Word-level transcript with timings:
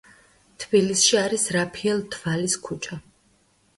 თბილისში 0.61 1.19
არის 1.25 1.45
რაფიელ 1.57 2.03
დვალის 2.17 2.57
ქუჩა. 2.67 3.03